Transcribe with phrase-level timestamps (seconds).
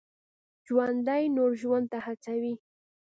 [0.67, 2.53] ژوندي نور ژوند ته هڅوي